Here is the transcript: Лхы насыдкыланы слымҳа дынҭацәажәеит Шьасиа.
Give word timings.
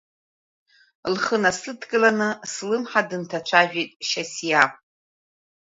Лхы 1.13 1.37
насыдкыланы 1.43 2.29
слымҳа 2.51 3.01
дынҭацәажәеит 3.09 3.91
Шьасиа. 4.07 4.63